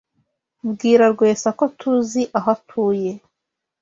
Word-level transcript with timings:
Bwira 0.69 1.05
Rwesa 1.13 1.49
ko 1.59 1.65
TUZI 1.79 2.21
aho 2.37 2.47
atuye. 2.55 3.11